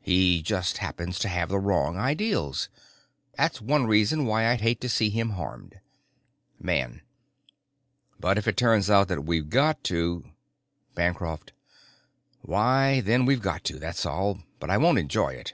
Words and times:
He 0.00 0.40
just 0.40 0.78
happens 0.78 1.18
to 1.18 1.28
have 1.28 1.50
the 1.50 1.58
wrong 1.58 1.98
ideals. 1.98 2.70
That's 3.36 3.60
one 3.60 3.86
reason 3.86 4.24
why 4.24 4.46
I'd 4.46 4.62
hate 4.62 4.80
to 4.80 4.88
see 4.88 5.10
him 5.10 5.32
harmed." 5.32 5.78
Man: 6.58 7.02
"But 8.18 8.38
if 8.38 8.48
it 8.48 8.56
turns 8.56 8.88
out 8.88 9.08
that 9.08 9.26
we've 9.26 9.50
got 9.50 9.84
to" 9.92 10.24
Bancroft: 10.94 11.52
"Why, 12.40 13.02
then 13.02 13.26
we've 13.26 13.42
got 13.42 13.64
to, 13.64 13.78
that's 13.78 14.06
all. 14.06 14.38
But 14.60 14.70
I 14.70 14.78
won't 14.78 14.96
enjoy 14.98 15.34
it." 15.34 15.52